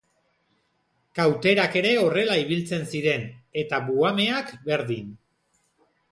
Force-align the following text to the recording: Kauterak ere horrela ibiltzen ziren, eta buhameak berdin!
Kauterak 1.17 1.75
ere 1.81 1.91
horrela 2.03 2.37
ibiltzen 2.43 2.87
ziren, 2.93 3.27
eta 3.63 3.81
buhameak 3.91 4.51
berdin! 4.71 5.13